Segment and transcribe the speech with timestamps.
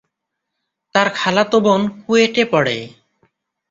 [0.95, 2.77] তার খালাতো বোন কুয়েটে পড়ে।